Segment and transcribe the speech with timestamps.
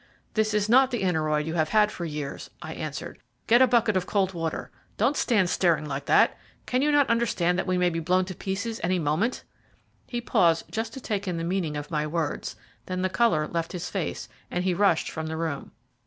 [0.33, 3.19] "This is not the aneroid you have had for years," I answered.
[3.45, 6.39] "Get a bucket of cold water don't stand staring like that.
[6.65, 9.43] Cannot you understand that we may be blown to pieces any moment?"
[10.07, 12.55] He paused just to take in the meaning of my words;
[12.87, 15.71] then the colour left his face, and he rushed from the room.